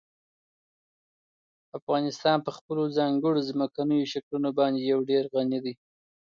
[1.77, 5.73] افغانستان په خپلو ځانګړو ځمکنیو شکلونو باندې یو ډېر غني دی.